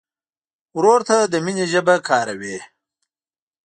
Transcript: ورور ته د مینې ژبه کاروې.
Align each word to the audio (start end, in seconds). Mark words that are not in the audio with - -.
ورور 0.77 1.01
ته 1.09 1.17
د 1.31 1.33
مینې 1.45 1.65
ژبه 1.73 1.95
کاروې. 2.07 2.57